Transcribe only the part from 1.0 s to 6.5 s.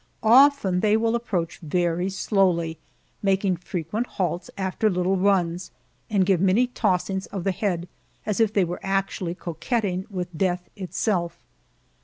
approach very slowly, making frequent halts after little runs, and give